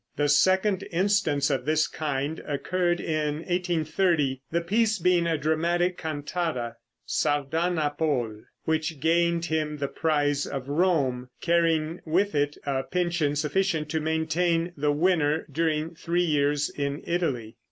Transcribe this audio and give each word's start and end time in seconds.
The 0.15 0.29
second 0.29 0.81
instance 0.91 1.51
of 1.51 1.65
this 1.65 1.87
kind 1.87 2.39
occurred 2.47 2.99
in 2.99 3.35
1830, 3.45 4.41
the 4.49 4.61
piece 4.61 4.97
being 4.97 5.27
a 5.27 5.37
dramatic 5.37 5.95
cantata 5.95 6.77
"Sardanapole," 7.05 8.41
which 8.63 8.99
gained 8.99 9.45
him 9.45 9.77
the 9.77 9.87
prize 9.87 10.47
of 10.47 10.67
Rome, 10.69 11.29
carrying 11.39 12.01
with 12.03 12.33
it 12.33 12.57
a 12.65 12.81
pension 12.81 13.35
sufficient 13.35 13.89
to 13.89 13.99
maintain 13.99 14.73
the 14.75 14.91
winner 14.91 15.45
during 15.51 15.93
three 15.93 16.23
years 16.25 16.71
in 16.71 17.03
Italy. 17.05 17.57